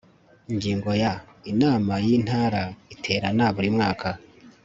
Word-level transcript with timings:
ingingo 0.51 0.89
ya 1.03 1.13
inama 1.51 1.93
y 2.05 2.09
intara 2.17 2.63
iterana 2.95 3.45
burimwaka 3.55 4.09